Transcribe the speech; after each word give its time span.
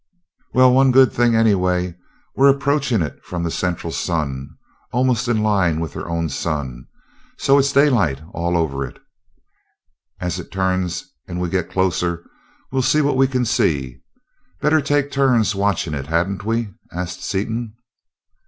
"Well, 0.51 0.73
one 0.73 0.91
good 0.91 1.13
thing, 1.13 1.35
anyway, 1.35 1.95
we're 2.35 2.49
approaching 2.49 3.03
it 3.03 3.23
from 3.23 3.43
the 3.43 3.51
central 3.51 3.93
sun, 3.93 4.29
and 4.31 4.49
almost 4.91 5.27
in 5.27 5.43
line 5.43 5.79
with 5.79 5.93
their 5.93 6.09
own 6.09 6.27
sun, 6.29 6.87
so 7.37 7.59
it's 7.59 7.71
daylight 7.71 8.19
all 8.33 8.57
over 8.57 8.83
it. 8.83 8.97
As 10.19 10.39
it 10.39 10.51
turns 10.51 11.05
and 11.27 11.37
as 11.37 11.41
we 11.43 11.49
get 11.49 11.69
closer, 11.69 12.25
we'll 12.71 12.81
see 12.81 13.01
what 13.01 13.15
we 13.15 13.27
can 13.27 13.45
see. 13.45 14.01
Better 14.59 14.81
take 14.81 15.11
turns 15.11 15.53
watching 15.53 15.93
it, 15.93 16.07
hadn't 16.07 16.43
we?" 16.45 16.73
asked 16.91 17.23
Seaton. 17.23 17.75